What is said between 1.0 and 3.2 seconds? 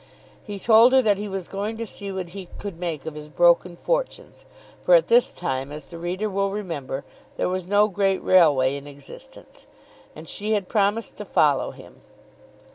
that he was going to see what he could make of